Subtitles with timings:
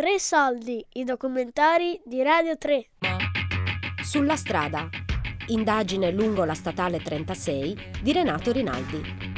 [0.00, 2.86] Tre soldi, i documentari di Radio 3.
[4.02, 4.88] Sulla strada.
[5.48, 9.29] Indagine lungo la statale 36 di Renato Rinaldi.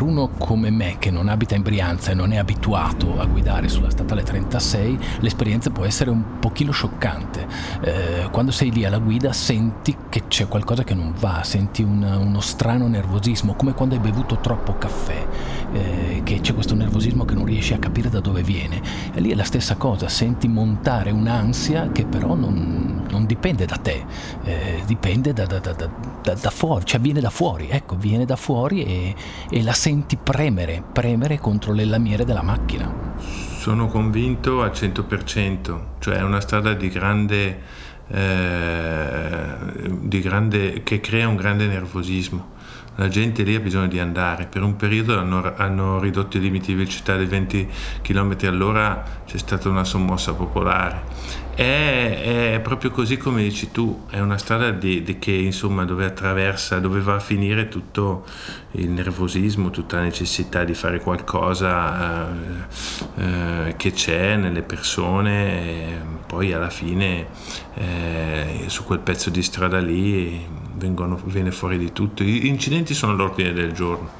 [0.00, 3.68] Per uno come me che non abita in Brianza e non è abituato a guidare
[3.68, 7.46] sulla statale 36, l'esperienza può essere un pochino scioccante.
[7.82, 12.16] Eh, quando sei lì alla guida senti che c'è qualcosa che non va, senti una,
[12.16, 15.26] uno strano nervosismo, come quando hai bevuto troppo caffè,
[15.72, 18.80] eh, che c'è questo nervosismo che non riesci a capire da dove viene.
[19.12, 23.76] E lì è la stessa cosa, senti montare un'ansia che però non, non dipende da
[23.76, 24.04] te,
[24.44, 28.84] eh, dipende da, da, da, da, fuori, cioè viene da fuori, ecco, viene da fuori
[28.84, 29.14] e,
[29.50, 29.88] e la senti
[30.22, 32.92] premere, premere contro le lamiere della macchina.
[33.18, 37.60] Sono convinto al 100%, cioè è una strada di grande,
[38.08, 39.54] eh,
[40.00, 42.58] di grande, che crea un grande nervosismo.
[42.96, 44.46] La gente lì ha bisogno di andare.
[44.46, 47.68] Per un periodo hanno, hanno ridotto i limiti di velocità di 20
[48.02, 54.18] km all'ora, c'è stata una sommossa popolare è, è, proprio così come dici tu, è
[54.18, 58.24] una strada di, di che insomma dove attraversa, dove va a finire tutto
[58.72, 65.98] il nervosismo, tutta la necessità di fare qualcosa eh, eh, che c'è nelle persone, e
[66.26, 67.26] poi alla fine
[67.74, 70.42] eh, su quel pezzo di strada lì
[70.76, 72.24] vengono, viene fuori di tutto.
[72.24, 74.12] Gli incidenti sono l'ordine del giorno,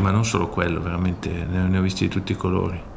[0.00, 2.89] ma non solo quello, veramente ne, ho visti di tutti i colori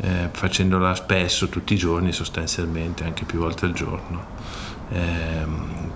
[0.00, 4.36] eh, facendola spesso, tutti i giorni sostanzialmente, anche più volte al giorno.
[4.90, 5.46] Eh,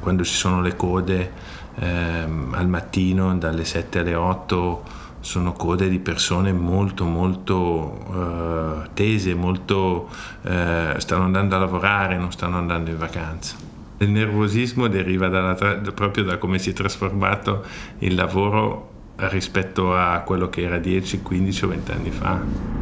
[0.00, 1.32] quando ci sono le code
[1.76, 9.34] eh, al mattino dalle 7 alle 8 sono code di persone molto molto eh, tese,
[9.34, 10.08] molto,
[10.42, 13.54] eh, stanno andando a lavorare, non stanno andando in vacanza.
[13.98, 15.54] Il nervosismo deriva dalla,
[15.94, 17.64] proprio da come si è trasformato
[17.98, 22.81] il lavoro rispetto a quello che era 10, 15 o 20 anni fa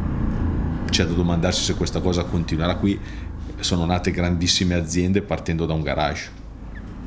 [0.91, 2.99] c'è da domandarsi se questa cosa continuerà qui.
[3.59, 6.29] Sono nate grandissime aziende partendo da un garage,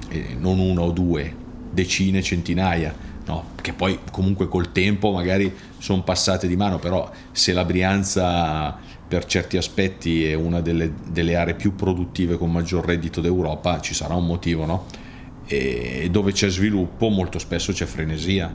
[0.09, 1.33] e non una o due,
[1.71, 2.94] decine, centinaia,
[3.27, 3.50] no?
[3.61, 9.27] che poi comunque col tempo magari sono passate di mano, però se la Brianza per
[9.27, 14.15] certi aspetti è una delle, delle aree più produttive con maggior reddito d'Europa, ci sarà
[14.15, 14.87] un motivo, no?
[15.47, 18.53] E dove c'è sviluppo molto spesso c'è frenesia.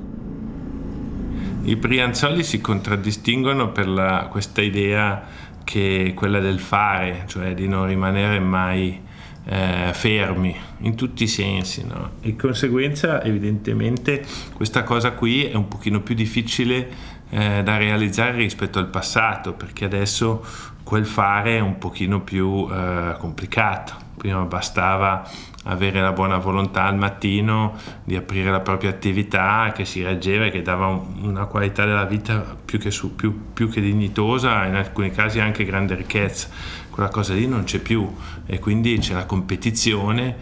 [1.69, 5.24] I Brianzoli si contraddistinguono per la, questa idea
[5.63, 9.00] che è quella del fare, cioè di non rimanere mai
[9.46, 11.85] eh, fermi in tutti i sensi.
[11.85, 12.13] No?
[12.22, 14.25] Di conseguenza evidentemente
[14.56, 16.90] questa cosa qui è un pochino più difficile
[17.30, 20.44] eh, da realizzare rispetto al passato, perché adesso
[20.89, 23.94] quel fare è un pochino più eh, complicato.
[24.17, 25.23] Prima bastava
[25.66, 30.50] avere la buona volontà al mattino di aprire la propria attività che si reggeva e
[30.50, 35.11] che dava una qualità della vita più che, su, più, più che dignitosa, in alcuni
[35.11, 36.47] casi anche grande ricchezza.
[36.89, 38.11] Quella cosa lì non c'è più
[38.47, 40.38] e quindi c'è la competizione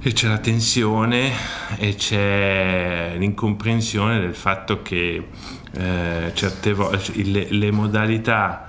[0.00, 1.32] e c'è la tensione
[1.78, 5.26] e c'è l'incomprensione del fatto che
[5.72, 8.67] eh, certe volte le, le modalità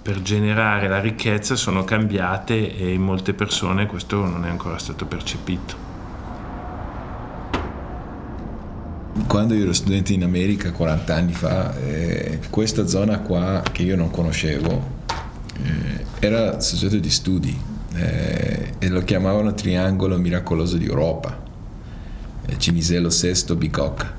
[0.00, 5.06] per generare la ricchezza sono cambiate e in molte persone questo non è ancora stato
[5.06, 5.86] percepito.
[9.26, 13.96] Quando io ero studente in America 40 anni fa, eh, questa zona qua che io
[13.96, 14.96] non conoscevo
[15.62, 17.60] eh, era soggetto di studi
[17.94, 21.36] eh, e lo chiamavano Triangolo Miracoloso di Europa,
[22.46, 24.16] eh, Cinisello VI Bicocca.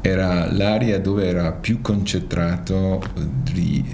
[0.00, 3.84] Era l'area dove era più concentrato di,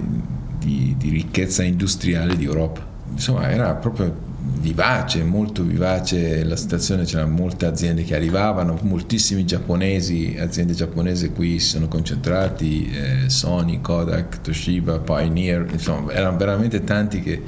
[0.65, 2.83] di, di ricchezza industriale di Europa.
[3.11, 10.35] Insomma, era proprio vivace, molto vivace la situazione, c'erano molte aziende che arrivavano, moltissimi giapponesi,
[10.39, 17.21] aziende giapponesi qui si sono concentrati, eh, Sony, Kodak, Toshiba, Pioneer, insomma erano veramente tanti
[17.21, 17.41] che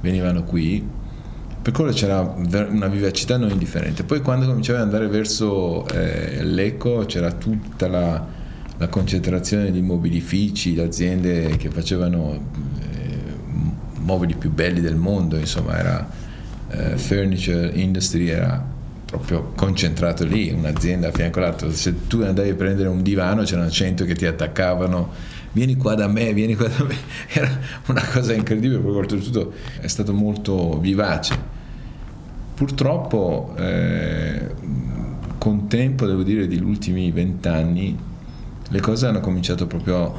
[0.00, 0.86] venivano qui,
[1.60, 4.04] per quello c'era una vivacità non indifferente.
[4.04, 8.36] Poi quando cominciava ad andare verso eh, l'Eco c'era tutta la
[8.78, 12.32] la concentrazione di mobilifici, le aziende che facevano
[12.80, 13.18] eh,
[13.98, 16.08] mobili più belli del mondo, insomma era
[16.70, 21.70] eh, furniture industry era proprio concentrato lì, un'azienda a fianco all'altra.
[21.72, 25.10] Se tu andavi a prendere un divano c'erano cento che ti attaccavano,
[25.52, 26.94] vieni qua da me, vieni qua da me.
[27.32, 27.50] Era
[27.86, 31.56] una cosa incredibile, perché oltretutto è stato molto vivace.
[32.54, 34.46] Purtroppo eh,
[35.38, 38.06] con tempo, devo dire, degli ultimi vent'anni
[38.68, 40.12] le cose hanno cominciato proprio a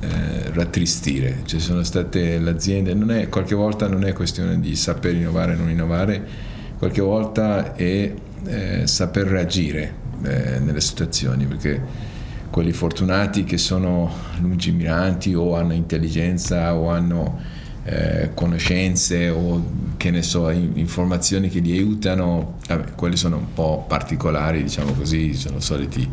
[0.00, 5.14] eh, rattristire, ci sono state le aziende, è, qualche volta non è questione di saper
[5.14, 8.12] innovare o non innovare, qualche volta è
[8.44, 10.00] eh, saper reagire.
[10.24, 12.10] eh, nelle situazioni, perché
[12.50, 14.10] quelli fortunati che sono
[14.40, 17.40] lungimiranti o hanno intelligenza o hanno
[17.84, 19.64] eh, conoscenze o
[19.96, 25.34] che ne so, informazioni che li aiutano, vabbè, quelli sono un po' particolari, diciamo così,
[25.34, 26.08] sono soliti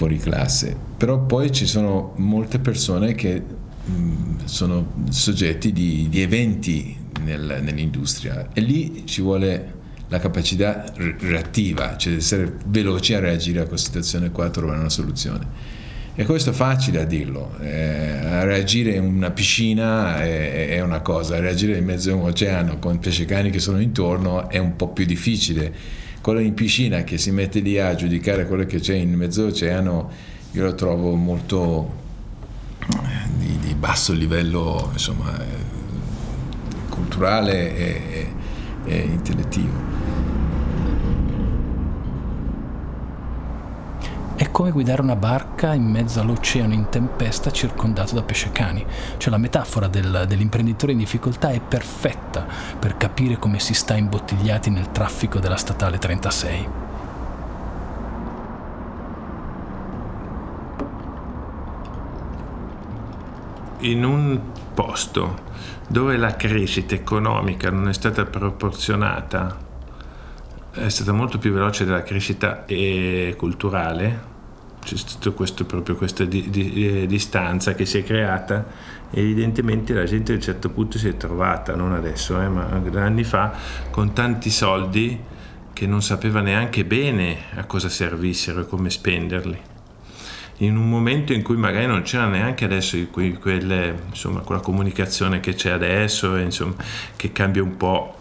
[0.00, 0.74] fuori classe.
[0.96, 3.42] Però poi ci sono molte persone che
[3.84, 9.74] mh, sono soggetti di, di eventi nel, nell'industria e lì ci vuole
[10.08, 14.88] la capacità reattiva, cioè essere veloci a reagire a questa situazione qua, a trovare una
[14.88, 15.78] soluzione.
[16.14, 21.38] E questo è facile a dirlo, eh, reagire in una piscina è, è, una cosa,
[21.38, 25.04] reagire in mezzo a un oceano con pescecani che sono intorno è un po' più
[25.04, 25.72] difficile.
[26.20, 30.10] Quello in piscina che si mette lì a giudicare quello che c'è in mezzo all'oceano,
[30.52, 31.92] io lo trovo molto
[32.80, 38.02] eh, di, di basso livello insomma, eh, culturale e,
[38.84, 39.99] e, e intellettivo.
[44.52, 48.84] Come guidare una barca in mezzo all'oceano in tempesta circondato da pescecani.
[49.16, 52.46] Cioè la metafora del, dell'imprenditore in difficoltà è perfetta
[52.78, 56.68] per capire come si sta imbottigliati nel traffico della statale 36.
[63.82, 64.40] In un
[64.74, 65.48] posto
[65.88, 69.68] dove la crescita economica non è stata proporzionata
[70.72, 72.64] è stata molto più veloce della crescita
[73.36, 74.29] culturale,
[74.82, 80.32] c'è stata proprio questa di, di, eh, distanza che si è creata evidentemente la gente
[80.32, 83.52] a un certo punto si è trovata, non adesso, eh, ma anni fa,
[83.90, 85.18] con tanti soldi
[85.72, 89.58] che non sapeva neanche bene a cosa servissero e come spenderli.
[90.58, 95.54] In un momento in cui magari non c'era neanche adesso quelle, insomma, quella comunicazione che
[95.54, 96.74] c'è adesso, insomma,
[97.16, 98.19] che cambia un po'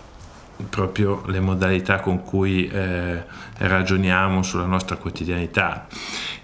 [0.67, 3.23] proprio le modalità con cui eh,
[3.57, 5.87] ragioniamo sulla nostra quotidianità.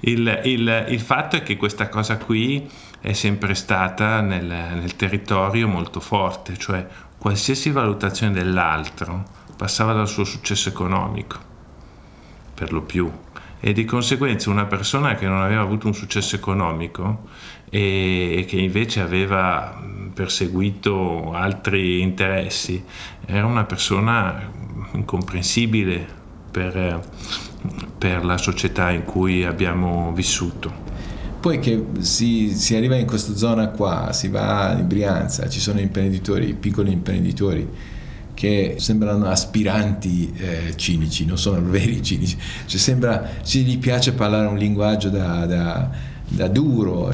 [0.01, 2.69] Il, il, il, fatto è che questa cosa qui
[3.01, 6.85] è sempre stata nel, nel territorio molto forte, cioè
[7.17, 9.23] qualsiasi valutazione dell'altro
[9.57, 11.37] passava dal suo successo economico,
[12.53, 13.11] per lo più,
[13.59, 17.27] e di conseguenza una persona che non aveva avuto un successo economico
[17.69, 19.81] e che invece aveva
[20.15, 22.81] perseguito altri interessi,
[23.25, 24.49] era una persona
[24.93, 26.07] incomprensibile
[26.49, 27.05] per,
[27.97, 30.83] per la società in cui abbiamo vissuto.
[31.41, 35.79] Poi che si, si, arriva in questa zona qua, si va in Brianza, ci sono
[35.79, 37.69] imprenditori, piccoli imprenditori
[38.33, 44.47] che sembrano aspiranti eh, cinici, non sono veri cinici, cioè sembra, ci gli piace parlare
[44.47, 45.89] un linguaggio da, da,
[46.27, 47.13] da duro,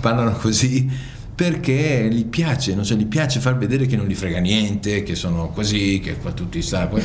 [0.00, 4.40] parlano così perché gli piace, non so, gli piace far vedere che non gli frega
[4.40, 7.00] niente, che sono così, che qua tutti stanno.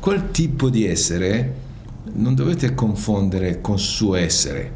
[0.00, 1.54] Quel tipo di essere
[2.14, 4.72] non dovete confondere con suo essere.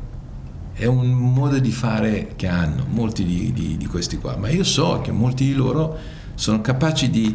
[0.75, 4.63] È un modo di fare che hanno molti di, di, di questi qua, ma io
[4.63, 5.97] so che molti di loro
[6.35, 7.35] sono capaci di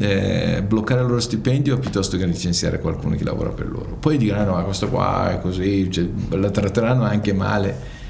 [0.00, 3.94] eh, bloccare il loro stipendio piuttosto che licenziare qualcuno che lavora per loro.
[3.94, 8.00] Poi diranno, ah, questo qua è così, cioè, la tratteranno anche male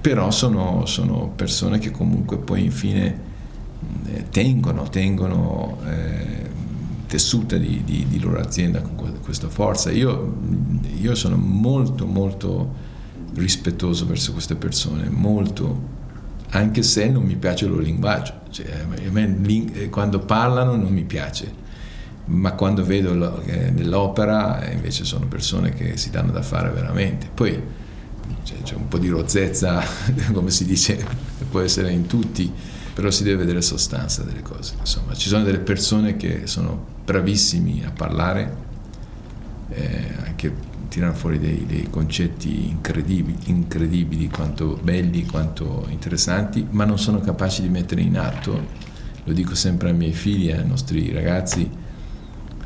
[0.00, 3.18] però sono, sono, persone che comunque poi infine
[4.06, 6.48] eh, tengono, tengono eh,
[7.06, 9.90] tessuta di, di, di, loro azienda con questa forza.
[9.90, 10.36] Io,
[11.00, 12.88] io, sono molto molto
[13.34, 15.98] rispettoso verso queste persone, molto,
[16.50, 18.34] anche se non mi piace il loro linguaggio.
[18.50, 21.52] Cioè, me, eh, quando parlano non mi piace,
[22.26, 27.28] ma quando vedo eh, nell'opera invece sono persone che si danno da fare veramente.
[27.32, 27.60] Poi,
[28.62, 29.82] c'è, un po' di rozzezza,
[30.32, 31.04] come si dice,
[31.48, 32.50] può essere in tutti,
[32.92, 34.74] però si deve vedere sostanza delle cose.
[34.78, 38.56] Insomma, ci sono delle persone che sono bravissimi a parlare,
[39.70, 46.98] eh, anche tirano fuori dei, dei concetti incredibili, incredibili, quanto belli, quanto interessanti, ma non
[46.98, 48.88] sono capaci di mettere in atto.
[49.24, 51.70] Lo dico sempre ai miei figli ai nostri ragazzi,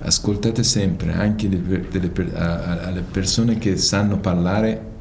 [0.00, 4.92] ascoltate sempre anche delle, delle, alle persone che sanno parlare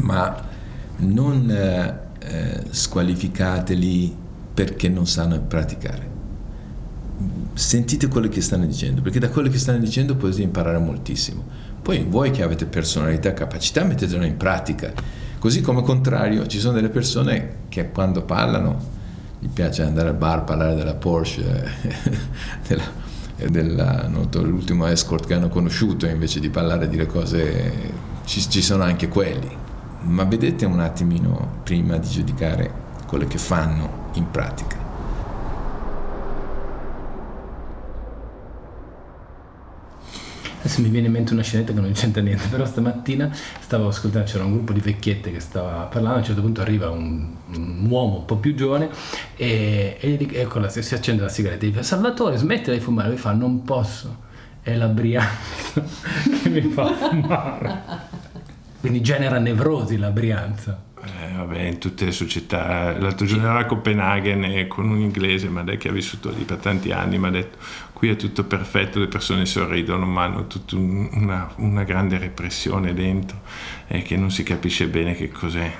[0.00, 0.52] ma
[0.96, 4.16] non eh, eh, squalificateli
[4.54, 6.12] perché non sanno praticare.
[7.54, 11.44] Sentite quello che stanno dicendo, perché da quello che stanno dicendo potete imparare moltissimo.
[11.82, 14.92] Poi voi che avete personalità e capacità mettetelo in pratica.
[15.38, 18.92] Così come contrario, ci sono delle persone che quando parlano
[19.38, 21.42] gli piace andare al bar, parlare della Porsche,
[22.66, 22.84] della,
[23.50, 24.08] della,
[24.40, 27.72] l'ultimo escort che hanno conosciuto, invece di parlare di cose,
[28.24, 29.62] ci, ci sono anche quelli
[30.04, 34.82] ma vedete un attimino prima di giudicare quello che fanno in pratica.
[40.60, 43.30] Adesso mi viene in mente una scenetta che non c'entra niente, però stamattina
[43.60, 46.88] stavo ascoltando, c'era un gruppo di vecchiette che stava parlando, a un certo punto arriva
[46.88, 48.88] un, un uomo un po' più giovane
[49.36, 53.18] e, e ecco, la, si accende la sigaretta e dice Salvatore smettila di fumare, lui
[53.18, 54.22] fa non posso,
[54.62, 55.84] è la Brianza
[56.42, 58.13] che mi fa fumare.
[58.84, 60.78] Quindi genera nevrosi la Brianza.
[61.02, 62.94] Eh, vabbè, in tutte le società.
[62.98, 66.92] L'altro giorno ero a Copenaghen con un inglese ma che ha vissuto lì per tanti
[66.92, 67.56] anni mi ha detto
[67.94, 72.92] qui è tutto perfetto, le persone sorridono ma hanno tutta un, una, una, grande repressione
[72.92, 73.40] dentro
[73.86, 75.72] e che non si capisce bene che cos'è.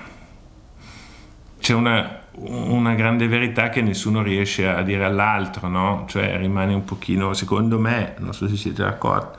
[1.61, 6.07] C'è una, una grande verità che nessuno riesce a dire all'altro, no?
[6.09, 9.37] Cioè rimane un pochino, secondo me, non so se siete d'accordo,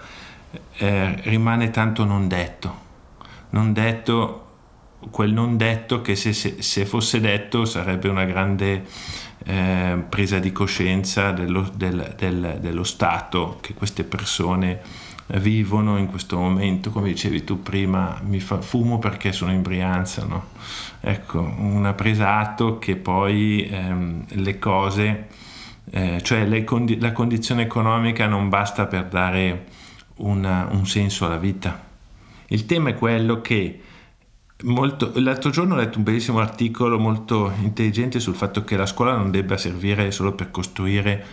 [0.78, 2.84] eh, rimane tanto non detto.
[3.56, 4.42] Non detto
[5.12, 8.84] quel non detto che se, se, se fosse detto sarebbe una grande
[9.46, 14.82] eh, presa di coscienza dello, del, del, dello stato che queste persone
[15.38, 20.26] vivono in questo momento, come dicevi tu prima, mi fa, fumo perché sono in Brianza,
[20.26, 20.48] no?
[21.00, 25.28] Ecco, una presa atto che poi ehm, le cose,
[25.92, 29.66] eh, cioè condi- la condizione economica non basta per dare
[30.16, 31.85] una, un senso alla vita.
[32.48, 33.82] Il tema è quello che
[34.64, 39.14] Molto, l'altro giorno ho letto un bellissimo articolo molto intelligente sul fatto che la scuola
[39.14, 41.26] non debba servire solo per costruire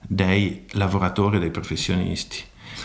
[0.00, 2.42] dei lavoratori, dei professionisti,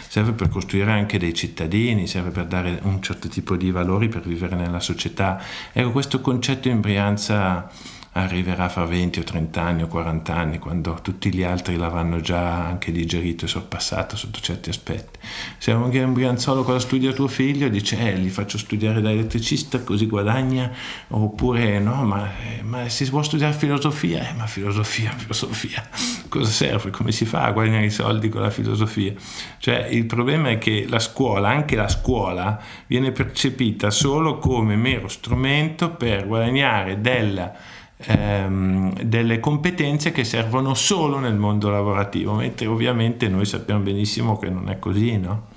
[0.09, 4.23] serve per costruire anche dei cittadini, serve per dare un certo tipo di valori per
[4.23, 5.41] vivere nella società.
[5.71, 7.71] Ecco, questo concetto in Brianza
[8.17, 12.65] arriverà fra 20 o 30 anni o 40 anni, quando tutti gli altri l'avranno già
[12.65, 15.19] anche digerito e sorpassato sotto certi aspetti.
[15.57, 20.05] Se un Brianzolo cosa studia tuo figlio, dice eh, gli faccio studiare da elettricista così
[20.05, 20.71] guadagna,
[21.09, 25.85] oppure no, ma, eh, ma se vuole studiare filosofia, eh, ma filosofia, filosofia,
[26.29, 26.91] cosa serve?
[26.91, 29.13] Come si fa a guadagnare i soldi con la filosofia?
[29.57, 35.09] Cioè il problema è che la scuola, anche la scuola, viene percepita solo come mero
[35.09, 43.27] strumento per guadagnare della ehm, delle competenze che servono solo nel mondo lavorativo, mentre ovviamente
[43.27, 45.53] noi sappiamo benissimo che non è così, no?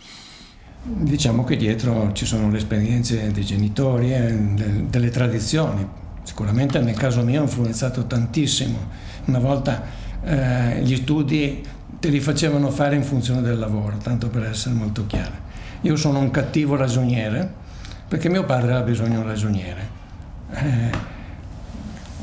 [0.83, 4.33] Diciamo che dietro ci sono le esperienze dei genitori e
[4.89, 5.87] delle tradizioni.
[6.23, 8.79] Sicuramente nel caso mio ha influenzato tantissimo.
[9.27, 9.83] Una volta
[10.23, 11.63] eh, gli studi
[11.99, 15.47] te li facevano fare in funzione del lavoro, tanto per essere molto chiaro.
[15.83, 17.53] Io sono un cattivo ragioniere
[18.07, 19.89] perché mio padre aveva bisogno di un ragioniere.
[20.53, 21.17] Eh,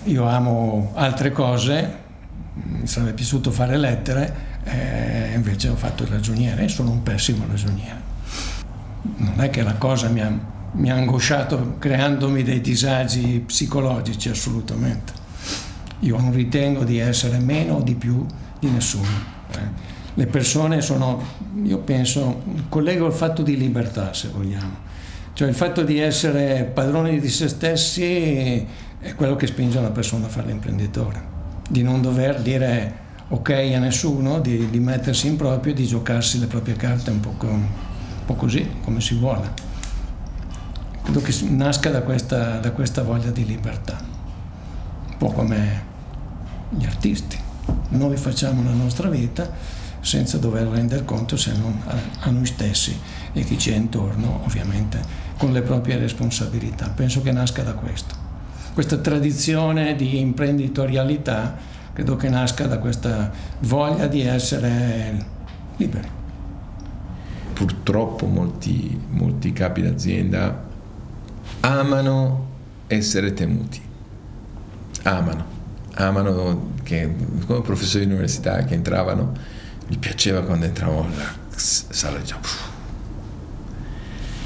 [0.05, 2.03] io amo altre cose,
[2.53, 7.45] mi sarebbe piaciuto fare lettere, eh, invece ho fatto il ragioniere e sono un pessimo
[7.49, 8.13] ragioniere.
[9.17, 10.31] Non è che la cosa mi ha,
[10.73, 15.13] mi ha angosciato creandomi dei disagi psicologici, assolutamente.
[16.01, 18.25] Io non ritengo di essere meno o di più
[18.59, 19.07] di nessuno.
[19.51, 19.93] Eh.
[20.13, 21.21] Le persone sono,
[21.63, 24.83] io penso, collego il fatto di libertà, se vogliamo.
[25.33, 28.65] Cioè il fatto di essere padroni di se stessi
[28.99, 31.21] è quello che spinge una persona a fare l'imprenditore,
[31.69, 36.39] di non dover dire ok a nessuno, di, di mettersi in proprio e di giocarsi
[36.39, 37.65] le proprie carte un po', un
[38.25, 39.63] po così, come si vuole.
[41.03, 43.97] Credo che nasca da questa, da questa voglia di libertà,
[45.09, 45.83] un po' come
[46.69, 47.37] gli artisti.
[47.89, 49.49] Noi facciamo la nostra vita
[49.99, 52.99] senza dover rendere conto se non a, a noi stessi
[53.33, 54.99] e chi c'è intorno, ovviamente,
[55.37, 56.89] con le proprie responsabilità.
[56.89, 58.24] Penso che nasca da questo
[58.75, 61.55] questa tradizione di imprenditorialità
[61.93, 65.25] credo che nasca da questa voglia di essere
[65.77, 66.09] liberi.
[67.53, 70.61] Purtroppo molti, molti capi d'azienda
[71.61, 72.47] amano
[72.87, 73.81] essere temuti,
[75.03, 75.45] amano,
[75.93, 77.15] amano che
[77.45, 79.31] come professori di università che entravano,
[79.87, 82.37] gli piaceva quando entravano nella sala già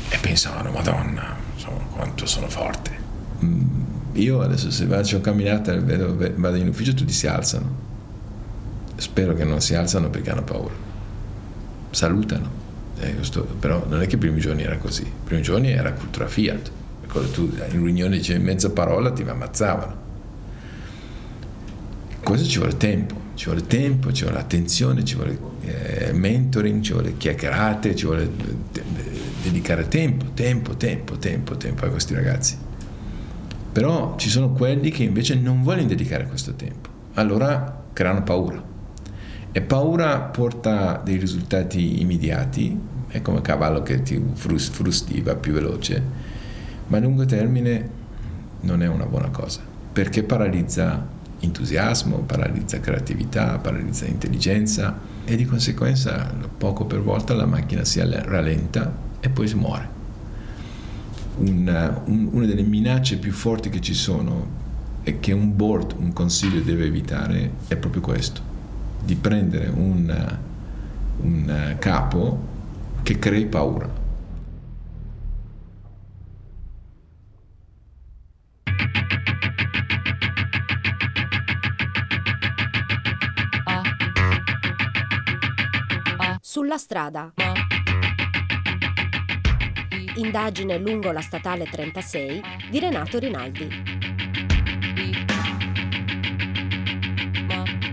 [0.10, 2.98] e pensavano, madonna, insomma, quanto sono forte.
[3.44, 3.79] Mm
[4.20, 7.88] io adesso se faccio una camminata e vado in ufficio tutti si alzano.
[8.96, 10.74] Spero che non si alzano perché hanno paura.
[11.92, 12.58] Salutano.
[13.00, 15.04] Eh, sto, però non è che i primi giorni era così.
[15.04, 16.72] I primi giorni era cultura Fiat.
[17.34, 20.08] Tu in riunione dicevi mezza parola ti ammazzavano.
[22.22, 26.92] Questo ci vuole tempo, ci vuole tempo, ci vuole attenzione, ci vuole eh, mentoring, ci
[26.92, 28.30] vuole chiacchierate, ci vuole
[28.72, 28.84] de-
[29.42, 32.68] dedicare tempo, tempo, tempo, tempo, tempo a questi ragazzi.
[33.72, 38.62] Però ci sono quelli che invece non vogliono dedicare questo tempo, allora creano paura.
[39.52, 46.02] E paura porta dei risultati immediati, è come cavallo che ti frusti, va più veloce,
[46.88, 47.90] ma a lungo termine
[48.62, 49.62] non è una buona cosa,
[49.92, 57.86] perché paralizza entusiasmo, paralizza creatività, paralizza intelligenza e di conseguenza poco per volta la macchina
[57.86, 59.99] si rallenta e poi si muore.
[61.40, 64.58] Una, un, una delle minacce più forti che ci sono
[65.04, 68.42] e che un board, un consiglio deve evitare è proprio questo,
[69.04, 70.38] di prendere un,
[71.22, 72.48] un capo
[73.04, 73.98] che crei paura.
[86.42, 87.32] Sulla strada.
[90.16, 93.68] Indagine lungo la statale 36 di Renato Rinaldi.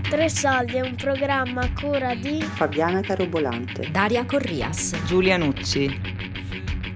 [0.08, 6.14] Tre Soldi è un programma a cura di Fabiana Carobolante, Daria Corrias, Giulia Nucci.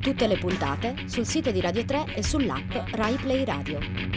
[0.00, 4.09] Tutte le puntate sul sito di Radio 3 e sull'app Rai Play Radio.